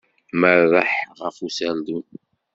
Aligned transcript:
Merreḥ 0.39 0.91
ɣef 1.21 1.37
userdun. 1.45 2.05